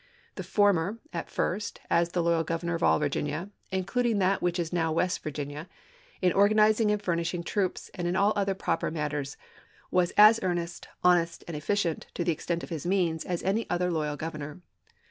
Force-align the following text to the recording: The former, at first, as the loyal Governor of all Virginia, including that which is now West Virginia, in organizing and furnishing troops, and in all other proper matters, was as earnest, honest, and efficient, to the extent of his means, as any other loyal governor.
The 0.33 0.41
former, 0.41 0.97
at 1.13 1.29
first, 1.29 1.79
as 1.87 2.09
the 2.09 2.23
loyal 2.23 2.43
Governor 2.43 2.73
of 2.73 2.81
all 2.81 2.97
Virginia, 2.97 3.51
including 3.71 4.17
that 4.17 4.41
which 4.41 4.57
is 4.57 4.73
now 4.73 4.91
West 4.91 5.21
Virginia, 5.21 5.69
in 6.23 6.33
organizing 6.33 6.89
and 6.89 6.99
furnishing 6.99 7.43
troops, 7.43 7.91
and 7.93 8.07
in 8.07 8.15
all 8.15 8.33
other 8.35 8.55
proper 8.55 8.89
matters, 8.89 9.37
was 9.91 10.11
as 10.17 10.39
earnest, 10.41 10.87
honest, 11.03 11.43
and 11.47 11.55
efficient, 11.55 12.07
to 12.15 12.23
the 12.23 12.31
extent 12.31 12.63
of 12.63 12.69
his 12.69 12.83
means, 12.83 13.25
as 13.25 13.43
any 13.43 13.69
other 13.69 13.91
loyal 13.91 14.15
governor. 14.17 14.61